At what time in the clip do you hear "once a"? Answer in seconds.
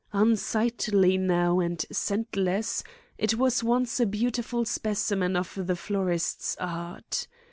3.63-4.07